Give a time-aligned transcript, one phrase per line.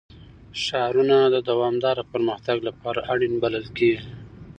[0.63, 4.07] ښارونه د دوامداره پرمختګ لپاره اړین بلل کېږي.